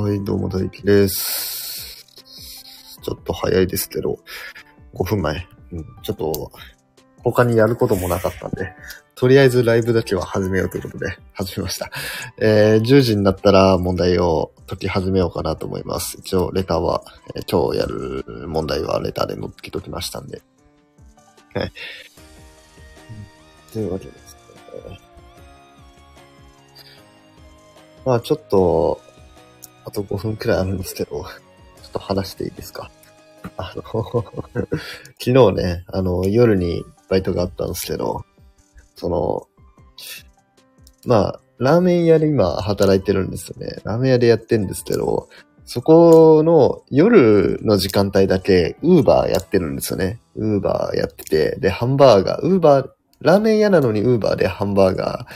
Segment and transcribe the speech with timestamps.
[0.00, 2.06] はい、どうも大輝です。
[3.02, 4.20] ちょっと早いですけど、
[4.94, 5.48] 5分前。
[5.72, 6.52] うん、ちょっと、
[7.24, 8.72] 他にやることもなかったんで、
[9.16, 11.90] とりあえずライブだけは始めようということで、始めました。
[12.38, 16.16] えー、10時になったら問題を解き始めようかなと思います。
[16.20, 17.02] 一応、レターは、
[17.34, 20.42] えー今日やる問題はレターで載っけときましたんで。
[21.54, 21.72] はい。
[23.72, 24.36] というわけです
[24.88, 25.00] ね。
[28.06, 29.00] まあちょっと、
[29.84, 31.24] あと5分くらいあるんですけど、ちょ
[31.88, 32.90] っと話していいですか？
[33.56, 33.82] あの、
[35.18, 38.24] 昨日ね、あの、夜にバイトがあったんですけど、
[38.96, 39.46] その、
[41.06, 43.78] まあ、ラーメン屋で今働いてるんですよね。
[43.84, 45.28] ラーメン屋でやってるんですけど、
[45.64, 50.20] そこの夜の時間帯だけ、ウーバーやってるんですよね。
[50.36, 52.88] ウーバーやってて、で、ハンバーガー、ウーバー、
[53.20, 55.26] ラーメン屋なのにウーバーでハンバーガ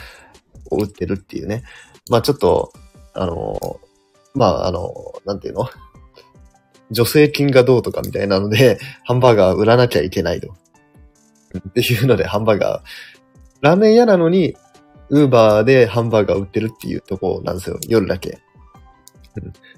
[0.70, 1.64] ーを売ってるっていうね。
[2.08, 2.72] まあちょっと、
[3.14, 3.80] あの、
[4.34, 4.92] まああの、
[5.24, 5.68] なんていうの？
[6.94, 10.54] 助成金がどうとかみたいなので、 ハンバーガー売らなきゃいけないと。
[11.68, 12.82] っていうので、ハンバーガー、
[13.60, 14.56] ラーメン屋なのに、
[15.10, 17.78] ウーバーでハンバーガー売ってるっていうとこなんですよ。
[17.86, 18.38] 夜だけ。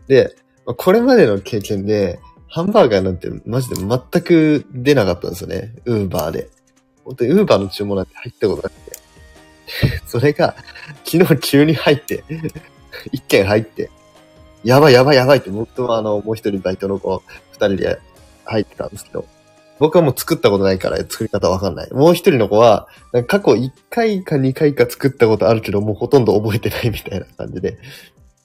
[0.06, 5.74] で、これまでの経験で、ハンバーガーなんてマジで全く出なかったんですよね。
[5.86, 6.48] ウーバーで。
[7.04, 8.96] 本当にウーバーの注文なんて入ったことなくて。
[10.06, 10.54] それが、
[11.04, 12.22] 昨日急に入って、
[13.12, 13.90] 一件入って、
[14.64, 17.98] やばいやばいやばいって、僕とあの、もう一人バイトの子、二人で
[18.44, 19.26] 入ってたんですけど、
[19.78, 21.92] 僕はもう作ったことないから作り方わかんない。
[21.92, 22.88] もう一人の子は、
[23.26, 27.78] 過去一回か二回か作ったことあるけど、もうほとんど覚えてないみたいな感じで、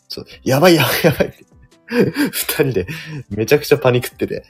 [0.07, 1.45] そう、やばいやばいやばいって。
[2.31, 2.87] 二人で
[3.29, 4.43] めちゃくちゃパニックってて。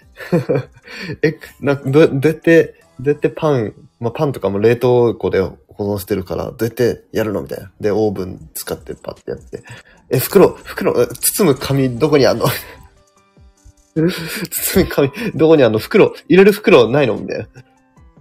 [1.23, 7.71] え、な、ど、どうやって、どうやってパン、まあ、パンとかも冷凍庫で保存してるから、どうやってやるのみたいな。
[7.79, 9.63] で、オーブン使ってパッてやって。
[10.11, 12.45] え、袋、袋、包む紙どこにあんの？
[13.95, 15.79] 包む紙どこにあんの？
[15.79, 17.15] 袋、入れる袋ないの？
[17.17, 17.47] みたいな。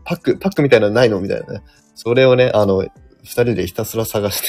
[0.04, 1.20] パック、パックみたいなのないの？
[1.20, 1.62] みたいなね。
[1.94, 2.90] それをね、あの、二
[3.24, 4.48] 人でひたすら探して、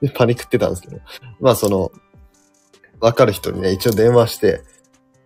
[0.06, 0.98] で、パニックってたんですけど。
[1.40, 1.90] まあその、
[3.00, 4.62] わかる人にね、一応電話して、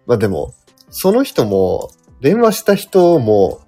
[0.07, 0.55] まあでも、
[0.91, 1.91] その人も、
[2.21, 3.61] 電話した人も、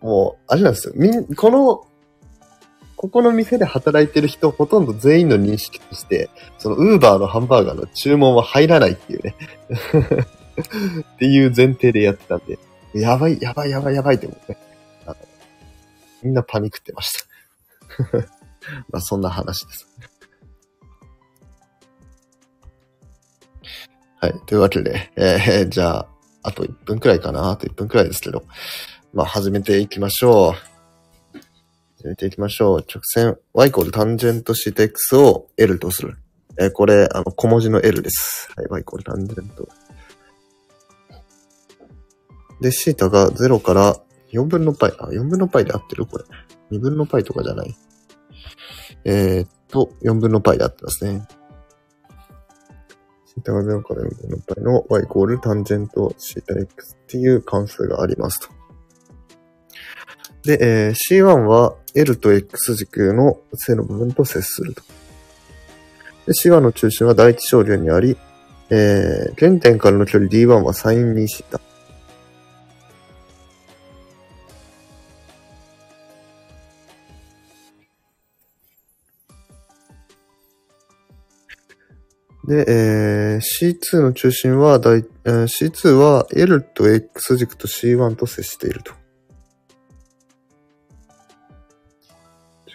[0.00, 0.94] もう、あれなんですよ。
[0.96, 1.86] みん、この、
[3.04, 9.34] ここの店で働いてる人ほとんど全員の認識として、そのウーバーのハンバーガーの注文は入らないっていうね。
[11.14, 12.58] っていう前提でやってたんで、
[12.94, 14.56] やばい、やばい、やばい、やばいって思って、
[15.04, 15.16] あの
[16.22, 17.12] みんなパニックってまし
[18.08, 18.18] た。
[18.88, 19.86] まあそんな話です。
[24.18, 24.40] はい。
[24.46, 26.08] というわけで、えー、じゃあ、
[26.42, 27.50] あと1分くらいかな。
[27.50, 28.44] あと1分くらいですけど。
[29.12, 30.73] まあ、始めていきましょう。
[32.03, 32.79] 始めていきましょう。
[32.79, 36.17] 直線 y イコールタンジェントシータ x を L とする。
[36.57, 38.51] えーこれ、あの、小文字の L です。
[38.55, 38.67] はい。
[38.67, 39.67] y イコールタンジェント。
[42.61, 43.97] で、シータが0から
[44.31, 44.85] 4分の π。
[44.99, 46.25] あ、4分の π で合ってるこれ。
[46.71, 47.75] 2分の π とかじゃない。
[49.05, 51.27] えー、っと、4分の π で合ってますね。
[53.25, 58.49] シータが0から4分の π の y イコールタンジェントシータ x っていう関数がありますと。
[60.44, 64.82] で、えー C1 は L と X 軸の正の部分と接すると。
[66.26, 68.16] で、C1 の中心は第一小弦にあり、
[68.70, 71.60] えー、原点からの距離 D1 はサイン2シータ。
[82.46, 89.03] で、えー C2 の中心は、えー C2 は L と X 軸と C1 と接していると。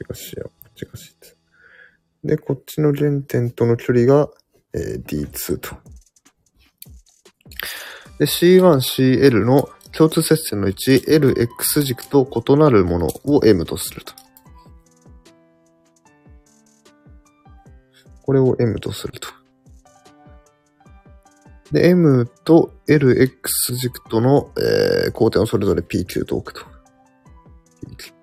[0.10, 2.28] 違う C1、違う C2。
[2.28, 4.30] で、こっちの原点との距離が、
[4.74, 5.76] えー D2 と。
[8.20, 14.14] で、C1、CL の共通接線の位置、L、X 軸と異なるものを M とすると。
[18.24, 19.30] これを M とすると。
[21.72, 26.66] で、M と LX 軸との、えー、交点をそれぞれ PQ と置くと。
[27.88, 28.19] PQ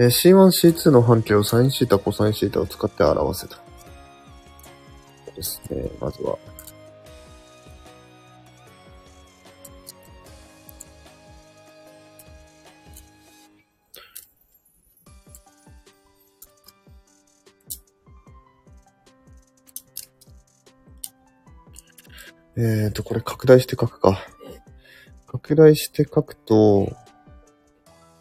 [0.00, 3.58] えー C1、C2 の半径をサインシータ、コサインシータを使って表せた。
[5.36, 6.38] ですね、まずは。
[22.56, 24.18] えーと、これ拡大して書くか。
[25.26, 26.90] 拡大して書くと、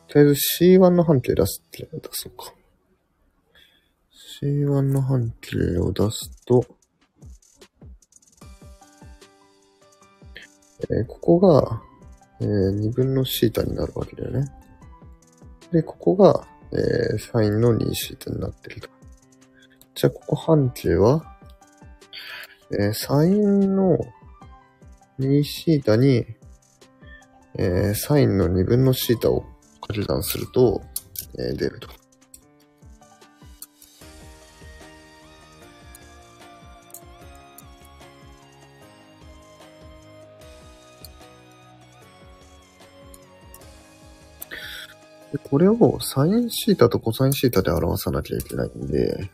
[0.10, 2.52] とりあえず C1 の半径出すって出そうか。
[4.42, 6.66] C1 の半径を出すと、
[10.90, 11.82] えーここが、
[12.42, 14.48] えー、2分のシータになるわけだよね。
[15.72, 18.90] で、ここが、えー、サインの2シータになってると。
[19.94, 21.38] じゃあ、ここ半径は、
[22.72, 24.00] えー、サインの
[25.20, 26.26] 2シータに、
[27.60, 29.46] えー、サインの2分のシータを
[29.90, 30.84] 掛け算すると、
[31.38, 31.88] えー出ると。
[45.32, 49.30] でこれをサインシータとコサインシータで表さなきゃいけないんで、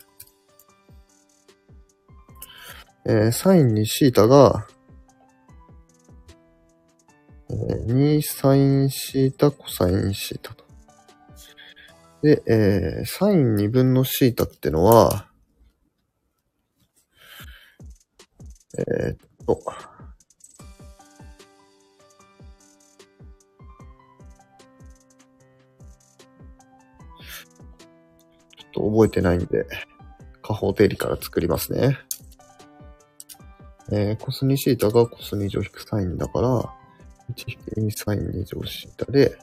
[3.06, 4.66] えーサイン2シータが、
[7.56, 10.64] 2サインシータ、コサインシータと。
[12.22, 15.26] で、えーサイン2分のシータってのは、
[18.78, 19.16] えーっ
[19.46, 19.60] と、ちょ
[28.68, 29.66] っと覚えてないんで、
[30.42, 31.98] 下方定理から作りますね。
[33.92, 36.85] えー、コス2シータがコス2乗引くサインだから、
[37.36, 39.36] 1引き2サイン2乗したで、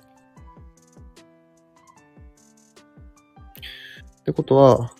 [4.24, 4.92] ってことは、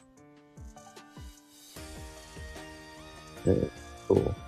[3.46, 3.70] えーっ
[4.08, 4.43] と、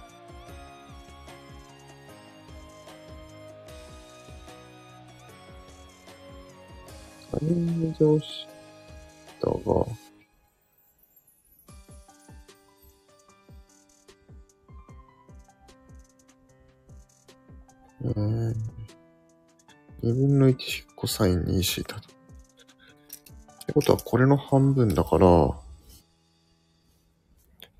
[21.15, 22.01] サイン2シータと。
[22.01, 25.27] ってことは、これの半分だから、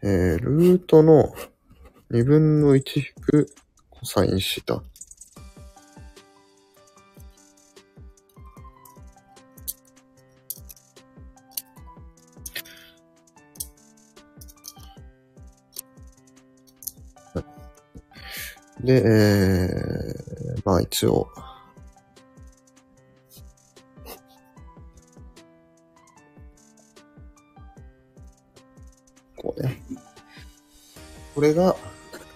[0.03, 1.33] えー、ルートの
[2.11, 3.47] 2分の1引く
[3.89, 4.81] コサインシータ。
[18.79, 21.27] で、えー、まあ一応、
[31.35, 31.75] これが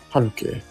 [0.09, 0.61] 半径。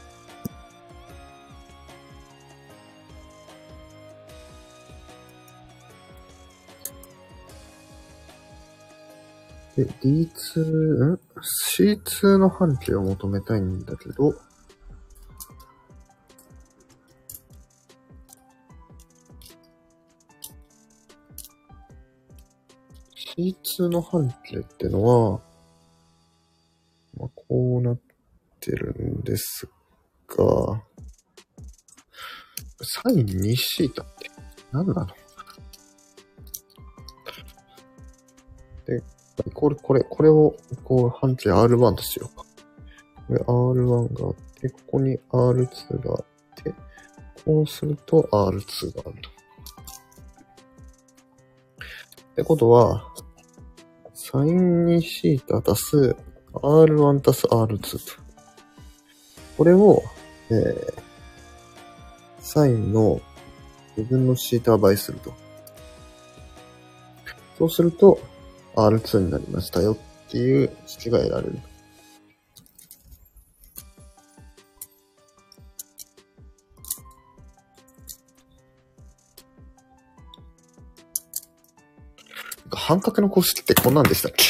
[9.76, 11.20] で、D2、ん
[11.78, 14.34] ?C2 の半径を求めたいんだけど、
[23.38, 25.40] C2 の半径ってのは、
[27.16, 28.07] まあ、こうなって
[28.60, 29.68] てるんです
[30.28, 30.82] が、
[32.80, 34.30] サイン2シータって
[34.72, 35.06] 何なの
[38.86, 39.02] で、
[39.54, 42.44] これ、これ、これを、こう、半径 R1 としようか。
[43.28, 46.24] これ R1 があって、ここに R2 があっ
[46.62, 46.74] て、
[47.44, 49.30] こうすると R2 があると。
[52.32, 53.04] ってことは、
[54.14, 56.16] サイン2シータ足す
[56.52, 58.27] R1 足す R2 と。
[59.58, 60.02] これを、
[60.50, 61.02] えー、
[62.40, 63.20] サインの
[63.96, 65.34] 自分のシータ倍すると。
[67.58, 68.20] そうすると
[68.76, 69.94] R2 になりましたよ
[70.28, 71.58] っていう式が得られる。
[82.70, 84.44] 半角の公式ってこんなんでしたっけ？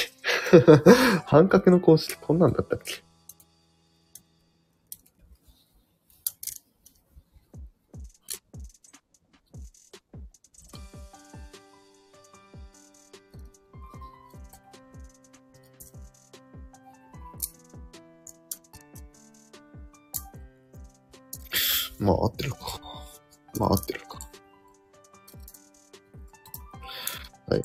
[1.26, 3.02] 半角の公式こんなんだったっけ？
[22.08, 22.58] まあ合ってるか。
[23.58, 24.18] まあ合ってるか。
[27.48, 27.64] はい。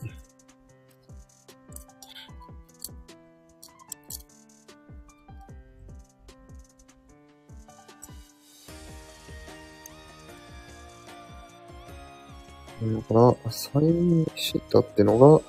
[12.84, 15.42] だから、サインシータってのが、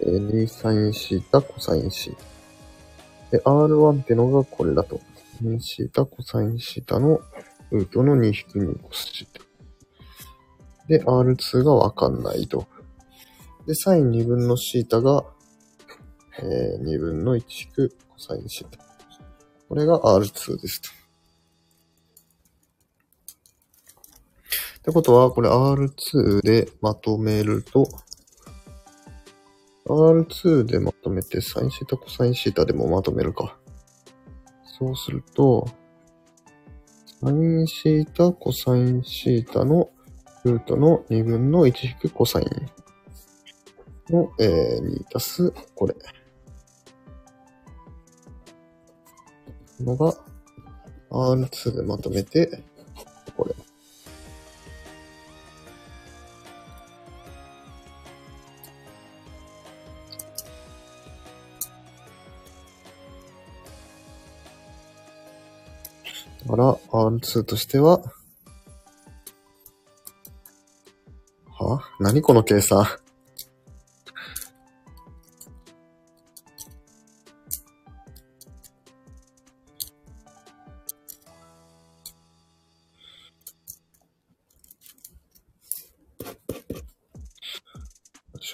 [0.00, 2.16] えー、2サインシータ、コサインシー
[3.30, 3.38] タ。
[3.38, 5.00] で、R1 ってのがこれだと。
[5.40, 7.20] 2シータ、コサインシータの
[7.70, 9.44] ルートの2引く2コスシータ。
[10.88, 12.66] で、R2 がわかんないと。
[13.66, 15.24] で、サイン2分のシータが、
[16.38, 18.78] えー、2分の1引くコサインシータ。
[19.68, 20.90] これが R2 ですと。
[24.78, 27.88] ってことは、これ R2 でまとめると、
[29.86, 33.56] R2 でまとめて、サインシータ、コサインシータでもまとめるか。
[34.78, 35.66] そうすると、
[37.24, 39.88] サインシータ、コサインシータの
[40.44, 45.94] ルートの2分の1引くコサインの、えー、2足すこれ。
[49.80, 50.14] のが
[51.10, 52.62] R2 でまとめて、
[66.48, 68.02] から R2 としては、
[71.58, 71.80] は？
[72.00, 72.86] 何この計算、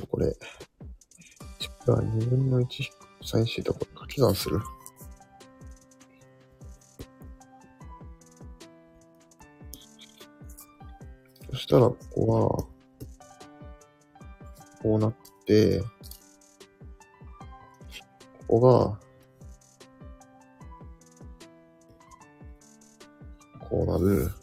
[0.09, 0.35] これ。
[1.61, 2.68] じゃあ、2分の1引
[3.20, 4.61] くサインシートこ掛け算する？
[11.70, 12.64] したら、ここは、
[14.82, 15.14] こうなっ
[15.46, 15.80] て、
[18.48, 18.98] ここが、
[23.68, 24.39] こうなる。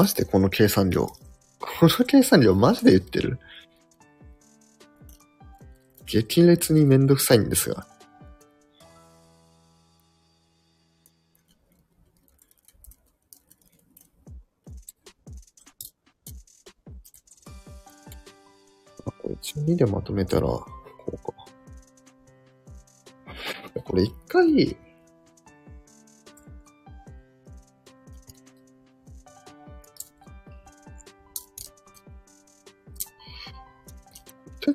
[0.00, 1.08] マジでこの計算量。
[1.08, 1.16] こ
[1.82, 3.38] の計算量マジで言ってる？
[6.06, 7.86] 激烈にめんどくさいんですが。
[19.04, 20.66] これ1、2でまとめたら、こ
[21.12, 21.34] うか。
[23.84, 24.78] これ一回、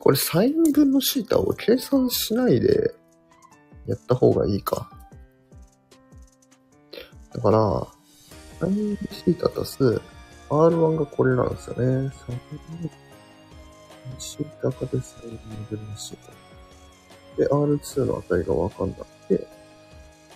[0.06, 2.94] これサイン分のシータを計算しないで
[3.88, 4.92] やった方がいいか。
[7.34, 7.88] だから、
[8.60, 10.02] サインシータ足す
[10.52, 12.14] R1 がこれなんですよね。
[12.28, 12.40] サイン
[14.20, 15.40] シータかでサイン
[15.72, 16.18] 分のシー
[17.36, 17.42] タ。
[17.42, 19.48] で、R2 の値がわかんなくて、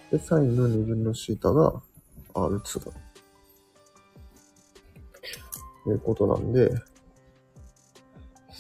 [0.09, 1.79] で、サインの2分のシータが
[2.33, 2.91] R2 だ。
[5.83, 6.71] ということなんで、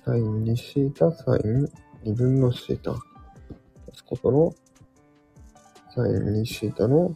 [0.09, 1.69] サイン2シータ、サイン
[2.03, 2.93] 2分のシータ。
[2.93, 4.55] 足すことの、
[5.93, 7.15] サイン2シータの、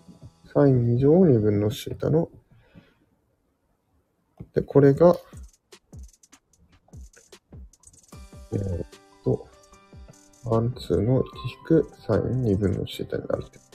[0.53, 2.29] サイン2乗2分のシータの、
[4.53, 5.15] で、これが、
[8.51, 8.87] えーっ
[9.23, 9.47] と、
[10.45, 13.57] R2 の1引くサイン2分のシータになるって。
[13.57, 13.72] でじ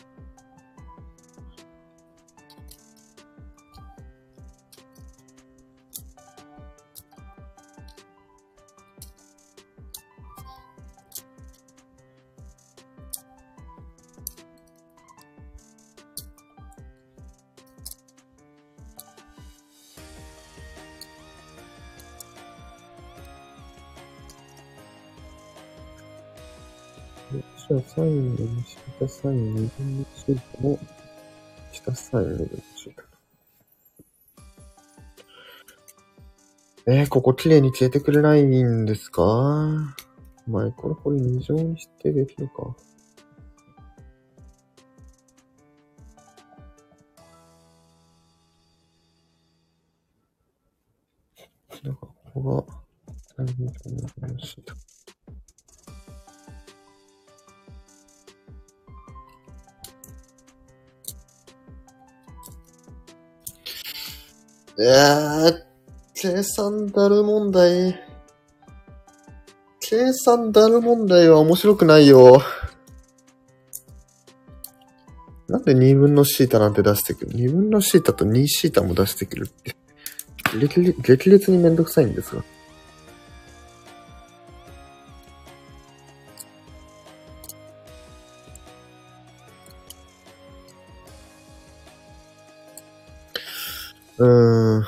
[27.75, 28.65] ゃあ、サインの2
[29.01, 30.79] 下サイン2分のシートを
[31.73, 33.03] 下サイン2分のシータ。
[36.91, 39.23] えー、ここ綺麗に消えてくれないんですか？
[40.47, 42.75] まあ、これこれ二乗にしてできるか。
[64.89, 65.63] やー、
[66.15, 68.01] 計算だる問題。
[69.81, 72.43] 計算だる問題は面白くないよ。
[75.49, 79.77] なんで2分のシータなんて出してくる ?2 分のシータと2シータも出してくるって。
[80.59, 82.43] 激烈激烈にめんどくさいんですが。
[94.19, 94.85] うーん。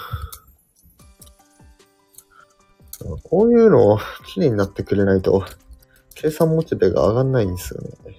[3.23, 5.45] こういうのを綺麗になってくれないと、
[6.15, 8.19] 計算モチベが上がんないんですよね。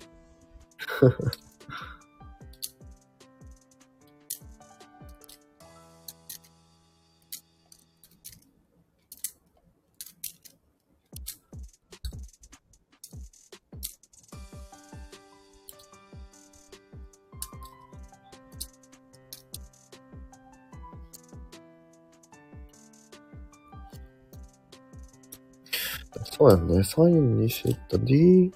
[26.82, 26.84] ね。
[26.84, 28.52] サインにシータ D、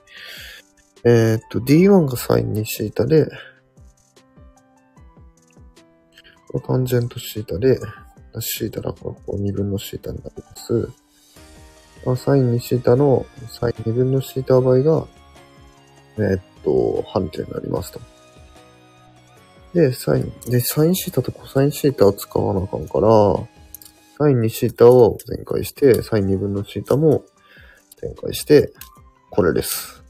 [1.04, 3.28] えーっと、D1 がサインにシータで、
[6.48, 7.80] これタンジェントシータで、
[8.40, 10.90] シータだからこう2分のシータになります。
[12.08, 15.08] あサインにシータのサイン2分のシータ倍が、
[16.18, 18.00] えーっと、半径になりますと。
[19.74, 23.10] で、サイン、で、サインシータとコサインシータを使わなあかんから、
[24.18, 27.26] サイン2シータを展開して、サイン2分のシータも
[28.06, 28.72] 展開して、
[29.32, 30.04] これです。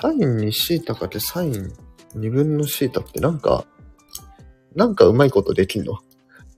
[0.00, 1.72] サインにシータかけサイン
[2.14, 3.66] 2分のシータってなんか、
[4.78, 5.98] なんかうまいことできんの？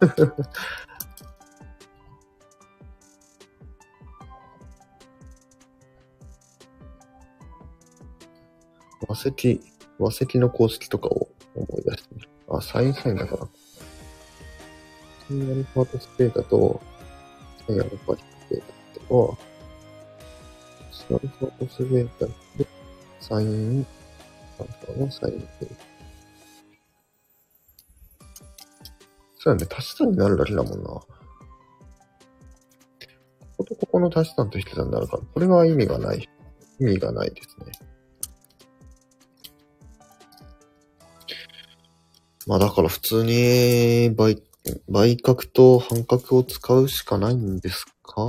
[9.08, 9.62] 和石、
[9.98, 12.28] 和石の公式とかを思い出してみる。
[12.50, 13.42] あ、サインサインだから。
[13.44, 13.48] サ
[15.30, 16.78] インアルファとスペータと、
[17.66, 18.68] サインアルファとスペータっ
[19.08, 19.38] ては、
[20.92, 22.66] サインアルファとスペータで、
[23.18, 23.86] サイン、
[24.58, 25.89] アルファのサインペータ。
[29.42, 30.88] そうやね、足し算になるだけだもんな。
[30.90, 31.06] こ
[33.56, 36.28] ことここの足し算と引き算になるから、これは意味がない。
[36.78, 37.72] 意味がないですね。
[42.46, 44.42] まあだから普通に倍、
[44.90, 48.22] 倍角と半角を使うしかないんですか？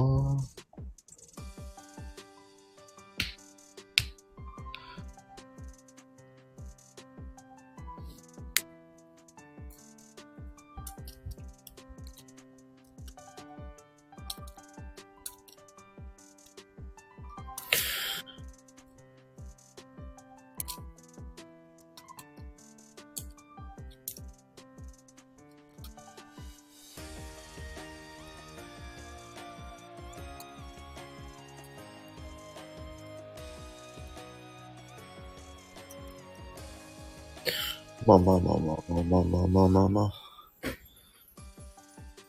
[38.05, 40.13] まあまあまあまあまあまあまあまあまあ。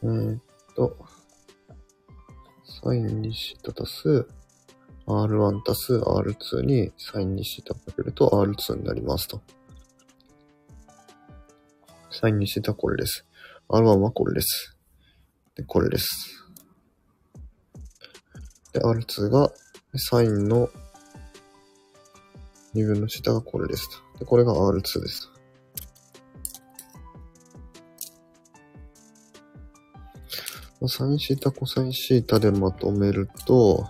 [0.02, 0.40] えー、っ
[0.76, 0.96] と、
[2.82, 4.26] サインにシータ足す
[5.06, 9.40] R1 足す R2 にサインにシータかけると R2 になりますと。
[12.10, 13.24] サインにシータこれです。
[13.68, 14.76] R1 はこれです。
[15.54, 16.44] で、これです。
[18.72, 19.50] で、R2 が
[19.96, 20.68] サインの
[22.74, 24.18] 2分のシータがこれですと。
[24.18, 25.31] で、これが R2 ですと。
[30.88, 33.86] サインシータ、コサインシータでまとめると、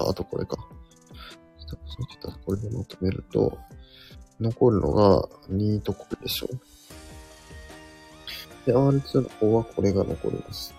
[0.00, 0.56] あ、あとこれか。
[2.46, 3.58] これでまとめると、
[4.40, 6.48] 残るのが2とこれでしょ。
[8.64, 10.77] で、R2 の方はこれが残ります。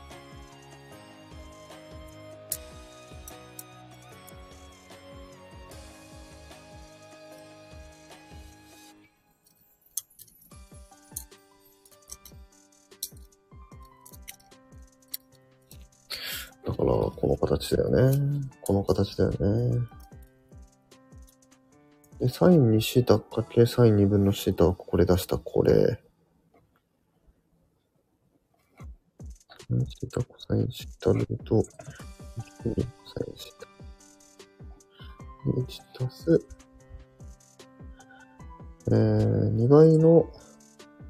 [17.69, 18.41] 形だよね。
[18.61, 19.37] この形だよね。
[22.19, 25.71] で、サイン2シータかけサイン2分のシータはこれ出したこれ。
[25.71, 25.77] サ
[29.71, 31.71] インシータ、コサインシータルート、コサ
[32.69, 32.75] イン
[33.35, 33.67] シータ。
[36.01, 36.45] 1足す、
[38.87, 40.31] えー、2倍の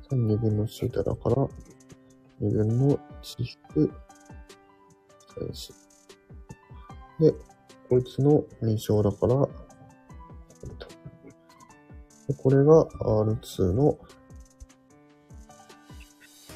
[0.09, 1.35] サイン2分のシータだから、
[2.41, 3.91] 2分の1引く
[5.35, 5.88] サインシータ。
[7.19, 7.34] で、
[7.89, 9.36] こいつの認証だから、
[12.38, 12.63] これ。
[12.63, 13.97] が R2 の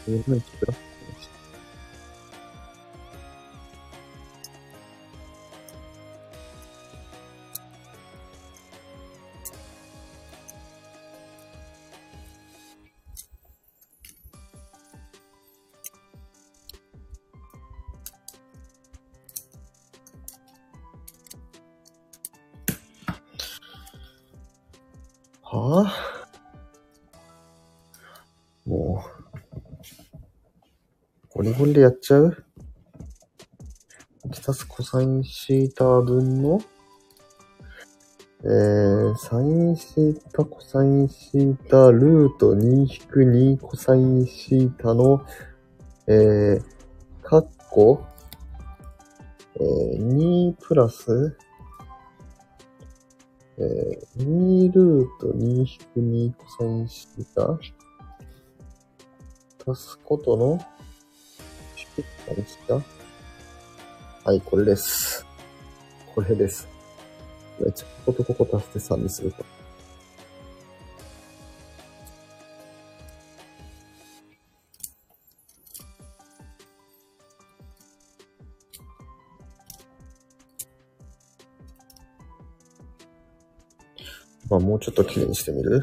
[0.08, 0.92] えープラス
[31.73, 32.43] でやっちゃう？
[34.31, 36.62] 足すコサインシータ分の、
[38.43, 45.25] えー、サインシータ、コサインシータ、ルート2-2コサインシータの、
[46.07, 46.62] えー、
[47.21, 48.05] カッコ、
[49.55, 51.38] えー、2プラス、
[53.57, 57.59] えー、2ルート2-2コサインシータ？
[59.65, 60.59] 足すことの、
[62.27, 62.75] 何した
[64.25, 65.25] はい、これです。
[66.15, 66.67] これです。
[67.60, 69.45] めっちゃこことここ足して3にすると。
[84.49, 85.82] まあ、もうちょっと綺麗にしてみる？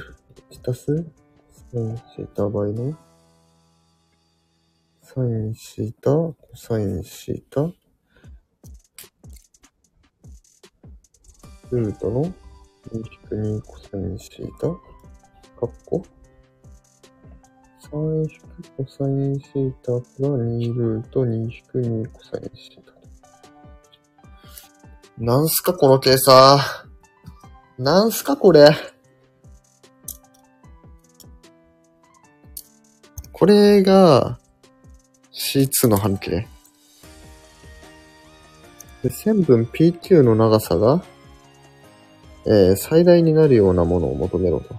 [0.67, 0.87] 足す？
[1.73, 2.97] サインシータ倍の？
[5.51, 7.63] ンシータ、コサインシータ、
[11.71, 12.25] ルートの
[13.31, 14.69] 2-2コサインシータ、
[15.59, 16.05] カッコ、
[17.91, 22.93] 3引くコサインシータが2ルート2-2コサインシータ。
[25.19, 26.61] なんすかこの計算。
[27.79, 28.71] なんすかこれ。
[33.33, 34.39] これが
[35.51, 36.47] C2 の半径。
[39.03, 41.03] で線分 PQ の長さが、
[42.47, 44.77] えー最大になるようなものを求めろと。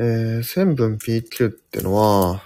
[0.00, 2.40] えー、線分 PQ ってのは、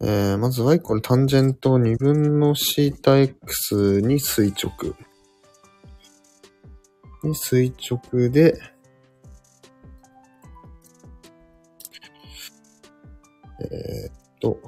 [0.00, 4.94] えー、まずはこのタンジェント2分の θx に垂直。
[7.24, 8.54] に垂直で、
[13.60, 14.60] えーっと、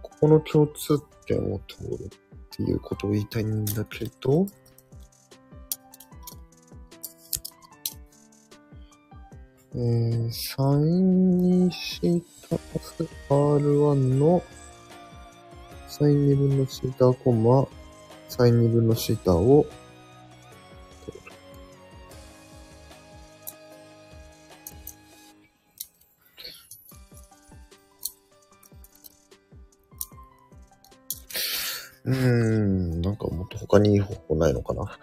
[0.00, 2.08] ここの共通点を通るっ
[2.50, 4.46] ていうことを言いたいんだけど、
[9.78, 12.00] えー、サインにし
[12.50, 14.42] たす R1 の
[15.86, 17.64] サイン2分のシータコンマ
[18.28, 19.66] サイン2分のシータを
[32.04, 34.98] うーん、なんかもっと他にいい方法ないのかな？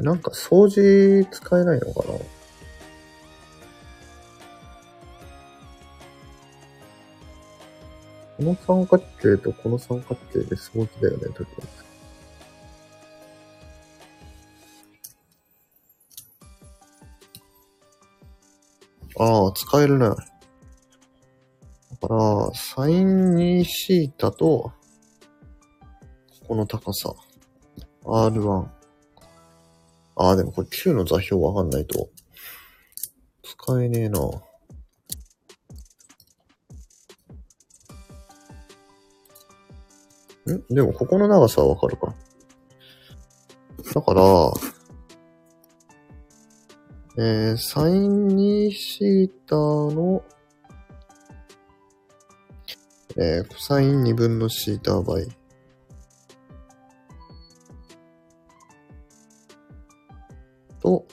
[0.00, 2.14] れなんか掃除使えないのかな？
[8.38, 11.84] この三角形とこの三角形で掃除だよね、とりあえず。
[19.22, 20.08] ああ、使えるね。
[20.08, 24.72] だから、サイン2シータと、
[26.40, 27.14] ここの高さ。
[28.04, 28.79] R1。
[30.22, 32.10] ああ、でもこれ Q の座標わかんないと、
[33.42, 34.20] 使えねえな。
[40.52, 40.74] ん？
[40.74, 42.14] でもここの長さはわかるか。
[43.94, 44.22] だから、
[47.16, 50.22] えー、サイン2シータの、
[53.16, 55.39] えー、コサイン2分のシータ倍。
[60.90, 61.06] と、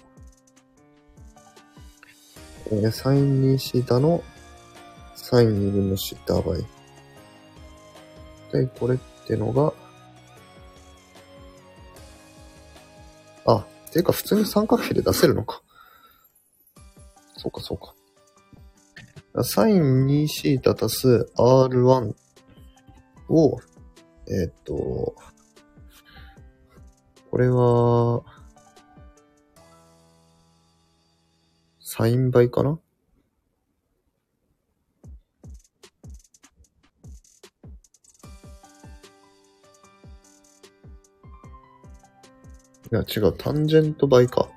[2.72, 4.24] えー、サイン2シータの
[5.16, 6.62] サイン2分のシータ倍。
[8.52, 9.74] で、これってのが、
[13.46, 15.62] あ、ていうか普通に三角比で出せるのか。
[17.36, 17.94] そうか、そうか。
[19.44, 22.16] サイン2シータ足す R1
[23.30, 23.60] を、
[24.28, 25.16] えーっと、
[27.30, 28.37] これは、
[31.90, 32.78] サイン倍かな？
[42.92, 44.50] いや、違う、タンジェント倍か。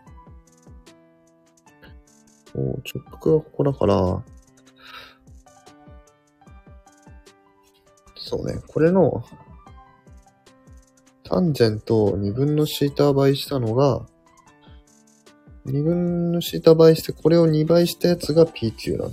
[2.56, 4.24] お直角がここだから、
[8.16, 9.24] そうね、これの、
[11.22, 14.04] タンジェントを2分のシーター倍したのが、
[15.66, 19.10] 2分のシータ倍して、これを2倍したやつが PQ なの。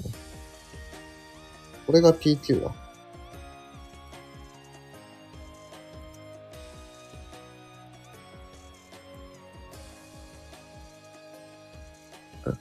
[1.86, 2.74] これが PQ だ。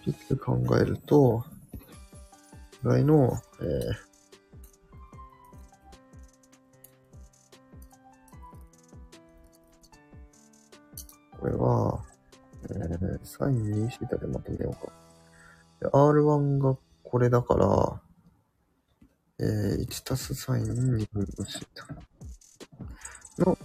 [0.04, 1.44] PQ 考えると、
[2.82, 4.15] ぐらいの、えー
[13.38, 14.92] 3、2、シータでまとめようか。
[15.80, 18.00] で R1 がこれだから、
[19.38, 23.58] えー、1たすサイン2分のシータの、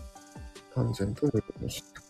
[0.76, 2.02] 完全とェン2分のシータ。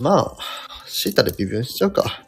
[0.00, 0.36] まあ、
[0.86, 2.27] シータで微分しちゃうか。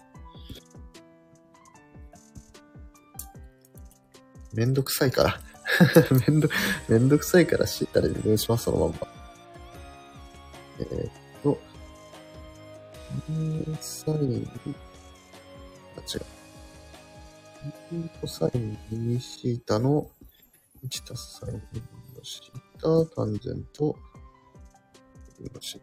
[4.61, 5.40] めんどくさいから。
[6.29, 6.49] めんど、
[6.87, 8.99] めんどくさいからシータで微分します、そのまんま。
[10.81, 11.59] えーっと、
[13.31, 14.51] 2サイン、
[15.96, 18.05] あ、違う。
[18.05, 20.11] 2コサイン2シータの
[20.85, 23.96] 1たすサイン2分のシータ、タンジェント、
[25.40, 25.81] 2分のシー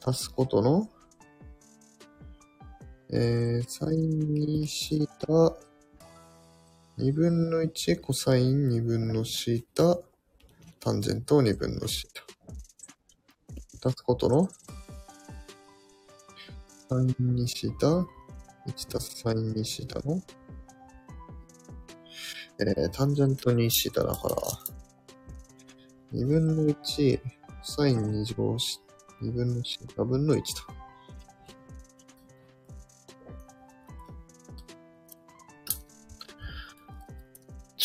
[0.00, 0.10] タ。
[0.12, 0.88] 足すことの、
[3.10, 4.20] えー、サイン
[4.62, 5.06] 2シー
[5.50, 5.65] タ、
[6.98, 10.00] 2分の1コサイン2分のシータ、
[10.80, 12.10] タンジェント2分のシー
[13.82, 13.88] タ。
[13.90, 14.48] 足すことの、
[16.88, 17.86] サイン2シータ、
[18.66, 20.22] 1足すサイン2シータの、
[22.60, 24.36] えー、タンジェント2シータだから、
[26.14, 27.30] 2分の1、コ
[27.62, 28.80] サイン2乗し、
[29.22, 30.75] 2分のシータ分の1と。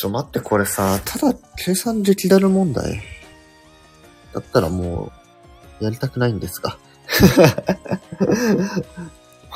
[0.02, 3.04] ちょ、待って、これさ、ただ計算できられる問題。
[4.34, 5.12] だったらも
[5.80, 6.80] う、やりたくないんですが。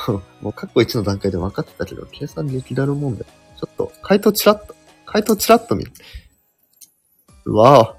[0.06, 3.24] もう、もう過去1の段階で分かってたけど、計算できられる問題。
[3.24, 5.90] ちょっと、回答チラッと、回答チラッと見る。
[7.46, 7.98] うわぁ。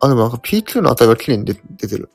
[0.00, 2.10] あ、でもなんか PQ の値が綺麗に出てる。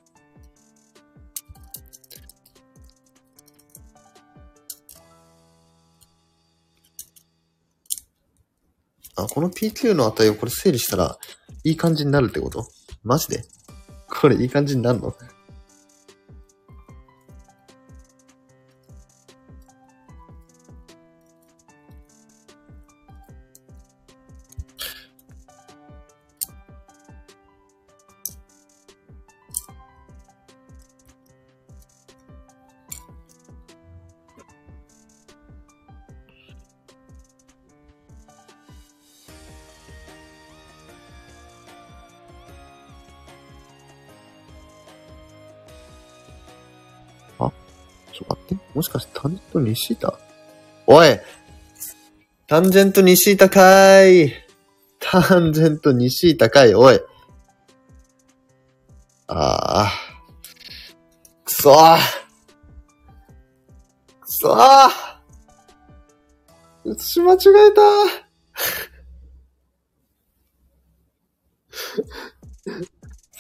[9.15, 11.17] あ、この PQ の値をこれ整理したら、
[11.63, 12.67] いい感じになるってこと？
[13.04, 13.43] マジで？
[14.10, 15.15] これいい感じになるの？
[49.73, 50.19] タンジェント2シータ
[50.86, 51.19] おい
[52.47, 54.33] タンジェント2シータかーい
[54.99, 56.99] タンジェント2シータかいおい
[59.27, 59.91] ああ。
[61.45, 61.97] くそー
[64.21, 64.89] くそー
[66.86, 67.39] 写し間違え
[67.71, 67.81] た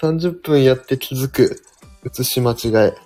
[0.01, 1.61] ー30分やって気づく。
[2.03, 2.55] 写し間違
[2.87, 2.91] え。
[2.91, 2.97] く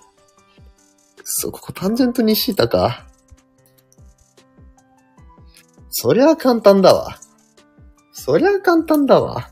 [1.24, 3.07] そ、ここタンジェント2シータか？
[5.90, 7.18] そりゃ簡単だわ。
[8.12, 9.50] そりゃ簡単だわ。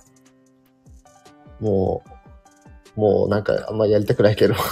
[1.60, 2.02] も
[2.96, 4.54] う、もうなんかあんまりやりたくないけど。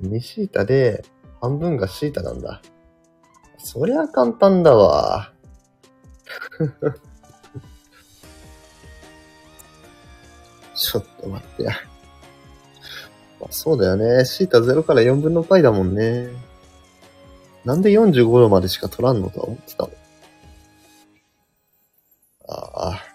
[0.00, 1.04] 2シータで
[1.40, 2.60] 半分がシータなんだ。
[3.58, 5.32] そりゃ簡単だわ。
[10.74, 11.72] ちょっと待ってや。
[13.40, 14.24] まあそうだよね。
[14.24, 16.30] シータ0から4分の π だもんね。
[17.64, 19.90] なんで45度までしか取らんのとは思ってたの。
[22.46, 23.14] ああ。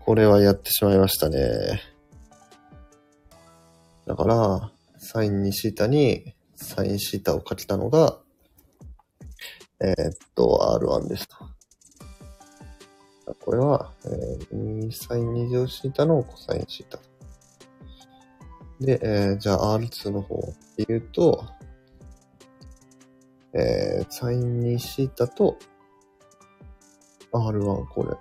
[0.00, 1.80] これはやってしまいましたね。
[4.06, 8.18] だから、サイン2シータにサインシータを書けたのが、
[9.80, 11.51] えーっと、R1 ですと。
[13.40, 16.98] これは、えー、2サイン2乗シータのコサインシータ。
[18.80, 21.44] で、えーじゃあ R2 の方っていうと、
[23.54, 25.56] えー、サイン2シータと
[27.32, 28.16] R1 これ。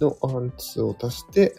[0.00, 1.54] の R2 を足して、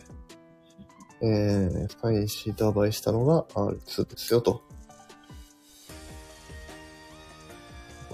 [1.21, 4.63] えー、サインシータ倍したのが R2 ですよと。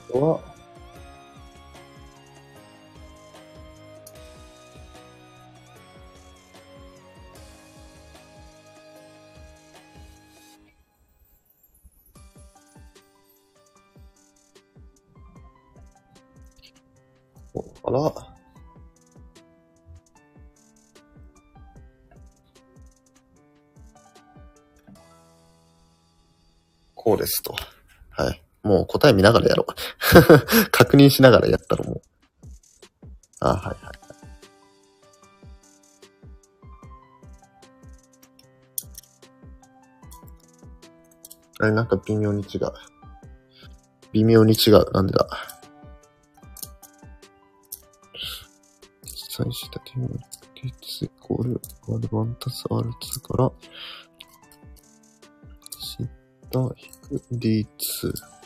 [0.10, 0.57] これは、
[17.98, 18.38] ら、
[26.96, 27.56] こうですと。
[28.10, 28.42] はい。
[28.64, 29.74] もう答え見ながらやろう。
[30.72, 32.02] 確認しながらやったらもう。
[33.40, 33.98] あ、はいはい。
[41.60, 42.72] あれ、なんか微妙に違う。
[44.12, 44.92] 微妙に違う。
[44.92, 45.28] なんでだ？
[49.38, 50.10] 最した点は
[50.56, 52.88] D2 イコール R1 たす R2
[53.22, 53.52] から、
[55.80, 56.08] シッ
[56.50, 58.37] ター引く D2。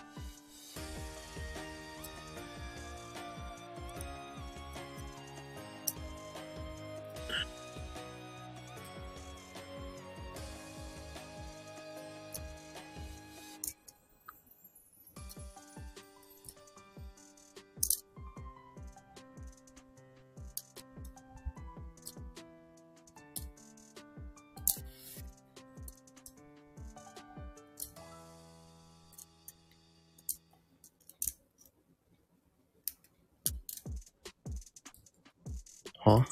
[36.03, 36.25] は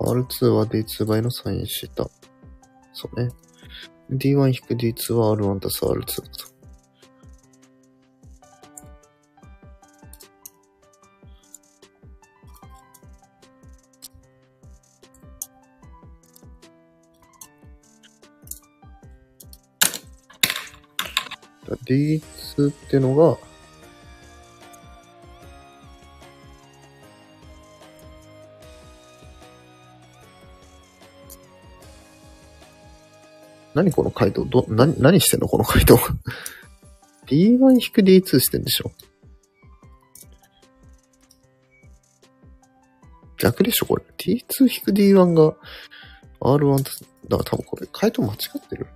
[0.00, 2.08] ?R2 は D2 倍のサインシータ。
[2.92, 3.30] そうね。
[4.10, 6.58] D1-D2 は R1 たす R2 だと。
[21.88, 23.47] D2 ってのが、
[33.78, 34.44] 何この回答？
[34.44, 35.96] ど、な、何してんのこの回答？
[37.30, 38.90] D1-D2 してんでしょ？
[43.38, 45.54] 逆でしょこれ？D2-D1 が
[46.40, 46.90] R1 と、
[47.28, 48.88] だから多分これ回答間違ってる。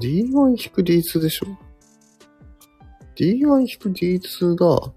[0.00, 1.46] D1-D2 でしょ
[3.16, 4.92] ?D1-D2 が、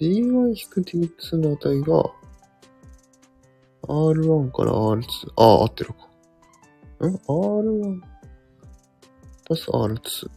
[0.00, 2.04] D1-D2 の値が、
[3.88, 5.04] R1 から R2、
[5.36, 7.06] ああ、合ってるか。
[7.06, 8.00] ん ?R1
[9.50, 10.30] 足す R2。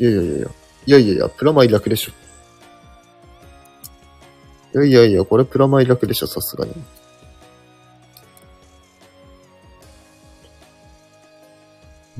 [0.00, 0.48] いやいやいやいや。
[0.84, 2.12] いやいやいや、プラマイ楽でしょ。
[4.74, 6.72] いやいやいや、これプラマイ楽でしょ、さすがに。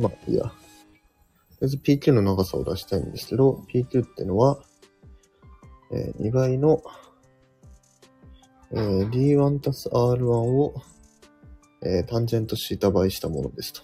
[0.02, 0.42] まあ、いいや。
[0.42, 0.54] とり
[1.62, 4.60] あえず PQ の長さを出したいんですけど、PQ ってのは、
[5.92, 6.82] えー2倍の、
[8.72, 10.74] えー D1 たす R1 を、
[11.82, 13.82] えータンジェントシータ倍したものですと。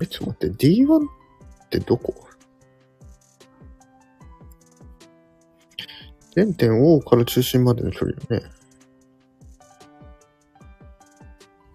[0.00, 2.12] え、ちょっと待って、D1 ってどこ？
[6.36, 8.50] 原点 O から中心までの距離よね。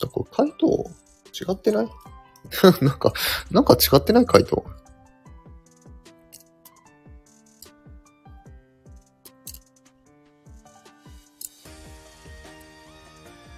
[0.01, 0.89] だこれ回答
[1.34, 1.88] 違ってない？
[2.84, 3.14] なんか、
[3.51, 4.64] なんか違ってない回答？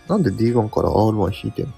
[0.08, 1.74] なんで D1 から R1 引いてんの？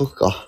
[0.00, 0.39] 一応解くか。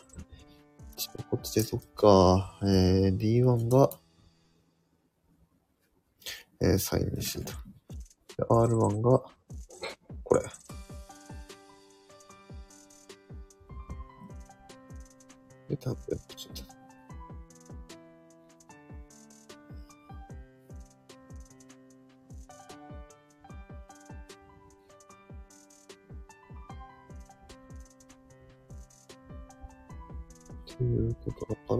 [30.78, 31.78] ということだから、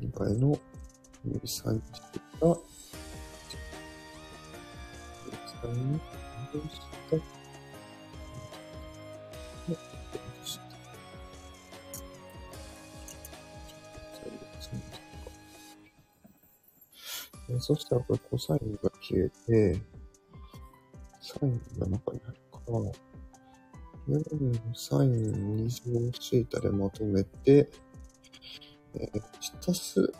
[0.00, 0.58] 今回の
[1.24, 2.46] 指サインしてた、
[5.26, 6.00] 指サイン
[6.68, 6.80] し
[17.58, 19.80] た、そしたらこれコサインが消えて、
[21.20, 22.78] サインが中に入るから、
[24.08, 27.70] 4サイン2乗シータでまとめて、
[28.94, 30.12] えー、足す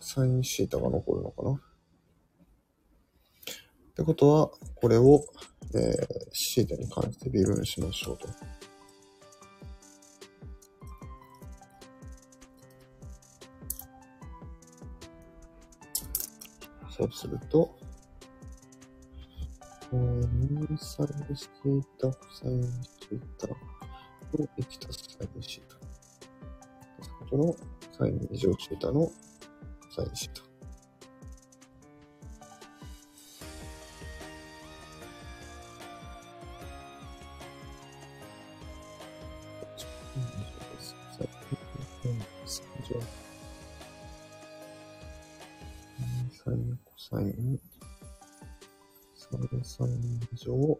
[0.00, 1.52] サインシータが残るのかな？
[1.52, 1.54] っ
[3.94, 5.24] てことは、これを、
[5.74, 8.28] えー、シータに関して微分しましょうと。
[16.90, 17.77] そうすると、
[20.76, 23.54] サインシータ、コサインシータと
[24.58, 25.76] 1たすサインシータ。
[27.04, 27.56] 先ほどの
[27.96, 29.10] サイン2乗シータの
[29.94, 30.42] サインシータ。
[46.44, 47.60] サイン、コサイン、
[49.32, 50.78] 3サイン乗、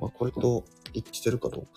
[0.00, 1.70] まあ、これと一致してるかどうか。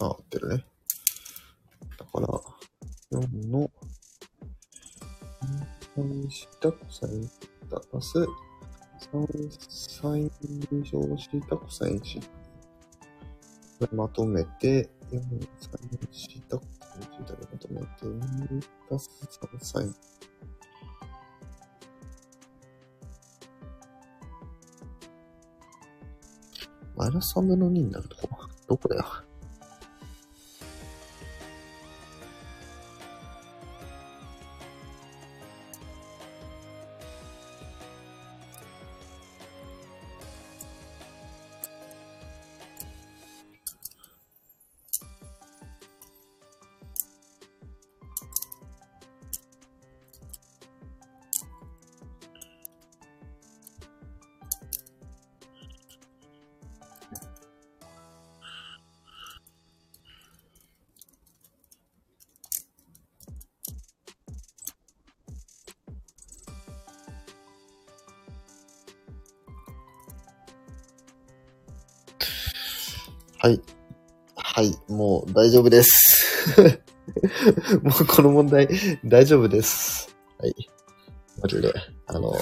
[0.00, 0.64] あ、合ってるね。
[1.98, 2.28] だから、
[3.10, 3.70] 4の、
[5.96, 7.28] サインしたコサイン
[7.68, 8.18] タプラス、
[9.12, 9.50] 3
[10.00, 10.30] サイン
[10.84, 12.37] 乗したコサインシータ。
[13.78, 19.86] それまとめて、4サインしたコサインシータでまとめて、2たす3歳。
[26.96, 28.28] マイナス3分の2になるとこ、
[28.66, 29.04] どこだよ？
[73.48, 73.62] はい。
[74.36, 76.52] はい、もう大丈夫です。
[77.82, 78.68] もうこの問題
[79.06, 80.14] 大丈夫です。
[80.38, 80.54] はい。
[81.40, 81.72] マジで、
[82.06, 82.34] あの、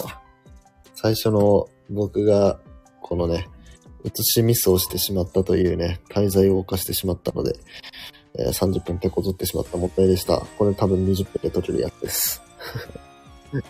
[0.97, 2.59] 最初の僕が
[3.03, 3.49] このね、
[4.03, 7.55] 写しミスをしてしまったというね、滞在を犯してしまったので、
[8.35, 10.41] えー30分手こずってしまった問題でした。
[10.59, 12.43] これ多分20分で解けるやつです。
[13.55, 13.63] はい。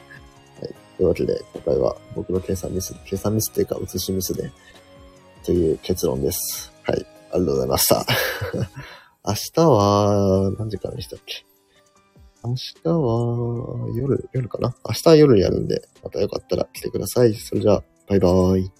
[0.96, 4.50] というわけで、今回は僕の計算ミス、計算ミスっていうか写しミスで、
[5.44, 6.72] という結論です。
[6.82, 7.06] はい。
[7.32, 8.06] ありがとうございました。
[9.26, 11.44] 明日は、何時からでしたっけ？
[12.44, 14.74] 明日は、夜、夜かな？
[14.86, 17.34] 明日は夜やるんで、またよかったら来てください。
[17.34, 18.70] それじゃあ、バイバーイ。